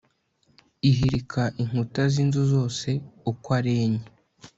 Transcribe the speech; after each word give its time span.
ihirika 0.89 1.43
inkuta 1.61 2.03
z'inzu 2.13 2.41
zose 2.53 2.89
uko 3.31 3.47
ari 3.59 3.71
enye 3.83 4.05